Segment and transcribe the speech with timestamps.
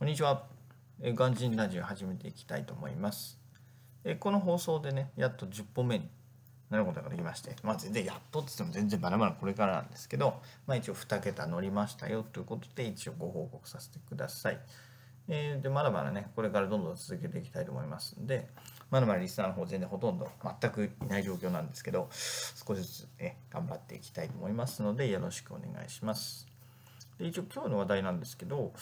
[0.00, 0.44] こんにちは。
[1.02, 3.38] えガンジンラジオ始めていきたいと思います。
[4.02, 6.08] えこの放送でね、やっと10本目に
[6.70, 14.60] なることができまして、まあ全然やっとって言っても全然まだまだこれからなんですけど、まあ一応2桁乗りましたよということで一応ご報告させてください。
[15.28, 18.48] えーで、まだまだね、これからどんどん続けていきたいと思いますんで、
[18.90, 20.30] まだまだリスナーの方全然ほとんど
[20.60, 26.49] 全くいない状況なんですけど、少しずつね、頑張っていきたいと思いますので、よろしくお願いします。
[27.20, 28.72] で一応今日の話題なんですけど、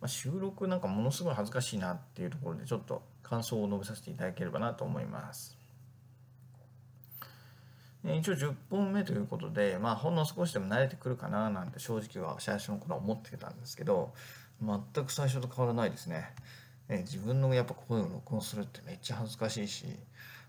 [0.00, 5.56] まあ、収録なんかものすごい恥ずかしいなっていうところでちょっと感想を述べさせていただければなと思います。
[8.04, 14.12] 一応10本目ということで、まあ、ほんの少しでも慣れてくるかななんて正直は最初の頃は思ってたんですけど
[14.62, 16.34] 全く最初と変わらないですね。
[16.90, 19.86] え自分のやっぱ声を録音するってめっちゃ恥ずかしいし、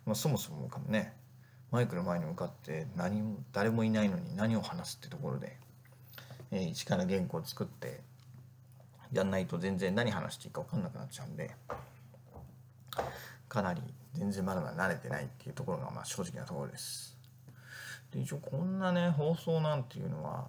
[0.06, 1.14] まあ、そもそもかもね
[1.72, 5.58] マイクの前に向かって何も誰もいないのに何を話すってところで
[6.52, 8.02] えー一から原稿を作って
[9.12, 11.52] やんないと全然何話していいか分かんなくなっちゃうんで
[13.48, 13.82] かなり
[14.14, 17.18] 全然まだまだ慣れてないっていうところがまあ正直なところです。
[18.12, 20.48] で一応こんなね放送なんていうのは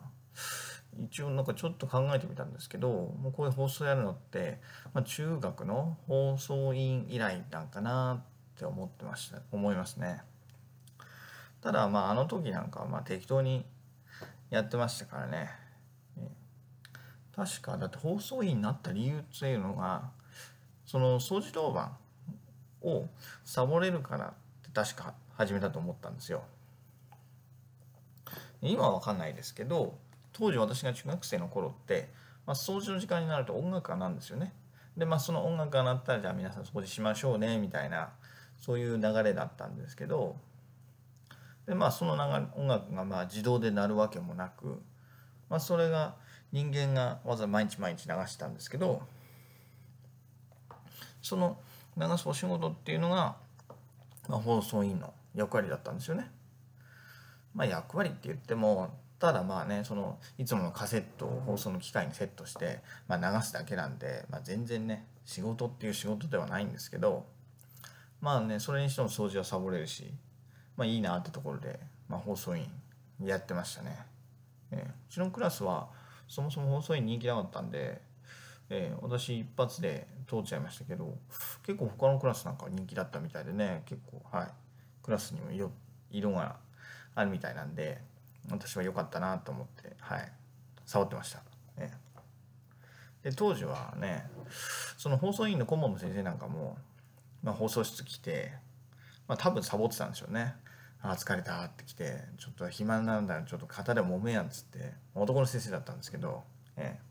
[1.05, 4.61] 一応なんかちょっと考えてみたんですけどもうこういう放送やるのって、
[4.95, 8.23] まあ、中学の放送委員以来なんかな
[8.57, 10.23] って思ってました思いますね。
[11.61, 13.65] ただまああの時なんかはまあ適当に
[14.51, 15.66] やってましたからね。
[17.37, 20.11] 確かだって放送委員になった理由っていうのが
[20.87, 21.95] その掃除当番
[22.83, 23.07] を
[23.45, 24.31] サボれるからっ
[24.63, 26.43] て確か始めたと思ったんですよ。
[28.63, 29.99] 今は分かんないですけど
[30.33, 32.09] 当時私が中学生の頃って、
[32.47, 34.55] まあ、掃除の時間になると音楽がなんですよね。
[34.97, 38.11] でまあその音楽が鳴ったらじゃあ皆さん掃除しましょうねみたいな
[38.57, 40.37] そういう流れだったんですけど
[41.67, 44.81] でまあその流れ音楽がまあ自動で鳴るわけもなく、
[45.51, 46.15] まあ、それが
[46.57, 49.03] 人間がわざわざ毎日毎日流してたんですけど
[51.21, 51.59] その
[51.99, 53.37] 流すお仕事っていうのが、
[54.27, 56.31] まあ、放送委員の役割だったんですよね。
[57.55, 58.89] まあ、役割って言っても
[59.19, 67.27] ただまあねそのいつものカセットを放送の機械にセットして、まあ、流すだけなんで、まあ、全然ね仕事っていう仕事ではないんですけど
[68.23, 70.11] まあねそれにしても掃除はサボれるし
[70.75, 73.99] まあいいなってところで、まあ、放送委員やってましたね。
[74.71, 75.89] えーうちのクラスは
[76.29, 78.01] そもそも放送員人気なかったんで、
[78.71, 81.17] えー私一発で通っちゃいましたけど
[81.65, 84.49] 結構他のクラスなんか人気だったみたいでね結構はい
[85.03, 85.71] クラスにも色
[86.11, 86.57] 色が
[87.15, 88.01] あるみたいなんで
[88.51, 90.33] 私は良かったなと思ってはい
[90.85, 91.43] 触ってました、
[91.79, 92.07] えー
[93.27, 94.25] で当時はね
[94.97, 96.79] その放送委員の顧問の先生なんかも、
[97.43, 98.53] まあ、放送室来て、
[99.27, 100.55] まあ、多分サボってたんでしょうね。
[101.03, 106.43] あ疲れたって来てちょっと暇なんだらちょっと肩で揉めやんっつって男の先生だったんですけど、
[106.77, 107.07] ええ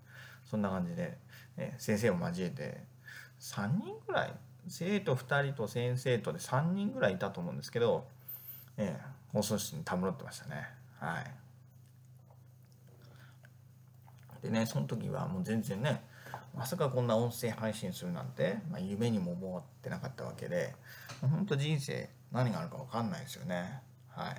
[0.49, 1.17] そんな感じで、
[1.57, 2.81] ええ先生を交えて
[3.39, 4.33] 3人ぐらい
[4.67, 8.05] 生徒2人と先生とで3人ぐらいいたと思うんですけど、
[8.77, 10.67] ええ放送室にたむろってましたね。
[10.99, 11.45] はい。
[14.45, 16.01] でねその時はもう全然ね
[16.55, 20.73] まさかこんな音声配信するなんて、まあ、夢にも思ってなかったわけで
[21.21, 23.81] 本当人生何があるか分かんないですよね。
[24.09, 24.35] はい。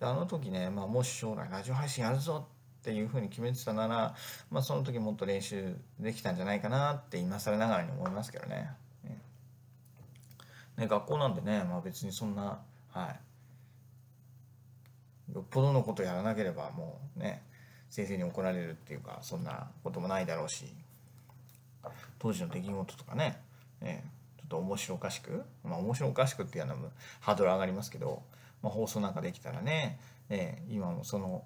[0.00, 2.48] であの時ね、まあ、もし将来ラジオ配信やるぞ
[2.80, 4.14] っていうふうに決めてたなら、
[4.50, 8.70] まあ、その時もっと練習できたんじゃないかなって今更ながらに思いますけどね。
[9.04, 9.18] ね
[10.78, 13.10] ね学校なんでね、まあ、別にそんなは
[15.30, 15.34] い。
[15.34, 17.42] よっぽどのことやらなければもうね
[17.90, 20.66] 先生に怒られるっていうかそんなこともないだろうし
[22.18, 23.42] 当時の出来事とかね、
[23.82, 24.21] えーちょっ
[24.52, 26.90] と面白おかしくまあ面白おかしくっていうのも
[27.20, 28.22] ハードル上がりますけど、
[28.62, 29.98] まあ、放送なんかできたらね、
[30.28, 31.44] えー今もその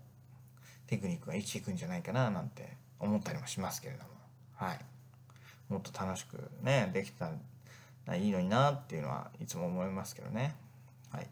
[0.87, 4.11] テクニックが生きていくんじゃないかななんて思ったりもしますけれども。
[4.55, 4.81] はい。
[5.69, 7.31] もっと楽しくねできた
[8.06, 10.55] らいいのになっていうのはいつも思いますけどね。
[11.11, 11.28] はい。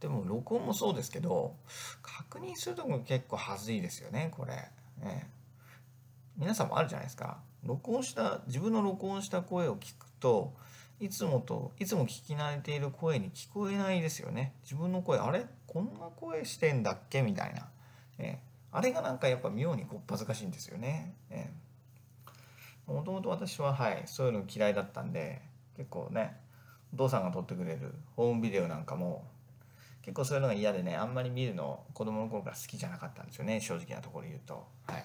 [0.00, 1.56] でも録音もそうですけど
[2.02, 4.52] 確認するとこ結構恥ずいですよねこれ、
[5.02, 5.26] ええ。
[6.36, 7.38] 皆さんもあるじゃないですか。
[7.64, 10.54] 録音した自分の録音した声を聞くと
[11.00, 14.54] いつもといつも聞き慣れている声に聞こえないですよね。
[14.62, 15.46] 自分の声あれ？
[15.66, 17.22] こんな声してんだっけ？
[17.22, 17.68] みたいな、
[18.18, 18.54] ええ。
[18.70, 21.14] あれがなんかやっぱ妙にこっぱずかしいんですよね、
[22.86, 25.42] もともと私ははいそういうの嫌いだったんで
[25.76, 26.36] 結構ね
[26.92, 29.24] お父さんが撮ってくれるホームビデオなんかも
[30.02, 34.66] 結構そういうのが嫌でねあんまり見るの子供の頃から好きじゃなかったんですよね正直なところ言うと。
[34.86, 35.04] はい。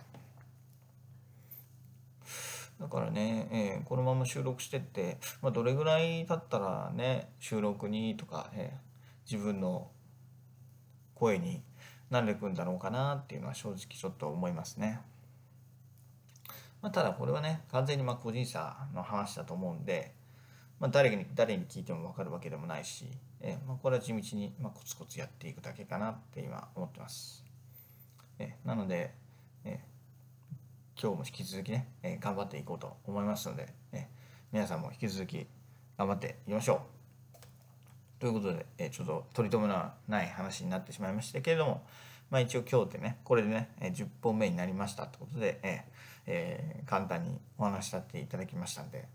[2.80, 8.90] だからね、えーこのまま収録してって、まあ、どれぐらい経ったらね収録にとか、えー
[9.32, 9.92] 自分の
[11.14, 11.62] 声に
[12.10, 15.02] 慣れてくんだろうかなっていうのは正直ちょっと思いますね
[16.82, 20.14] まあ、ただこれはね完全にまあ個人差の話だと思うんで、
[20.80, 23.06] まあ、誰に誰に聞いても分かるわけでもないし、
[23.42, 27.44] えまあ、これは地道にまあコツコツやっていくだけかなって今思ってます。
[28.40, 29.14] えなので、
[31.02, 34.10] 今日も引き続きね、え頑張っていこうと思いますので、え
[34.52, 35.48] 皆さんも引き続き
[35.98, 36.82] 頑張っていきましょ
[37.38, 38.20] う。
[38.20, 41.86] ということで、えちょっと取り留めのない話になってしまいましたけれども、
[42.30, 45.86] まあ、一応今日でねこれでね10本目になりましたってことで、え
[46.26, 49.08] えー、簡単にお話しさせていただきましたんで、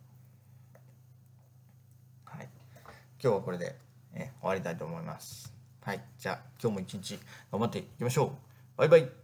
[2.24, 2.48] はい、
[3.22, 3.76] 今日はこれで、
[4.14, 5.52] え、終わりたいと思います。
[5.82, 7.18] はい、じゃあ今日も一日
[7.52, 8.30] 頑張っていきましょう。
[8.78, 9.23] バイバイ